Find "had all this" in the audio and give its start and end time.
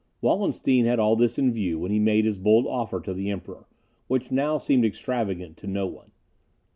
0.85-1.37